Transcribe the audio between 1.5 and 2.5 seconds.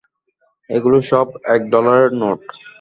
এক ডলারের নোট।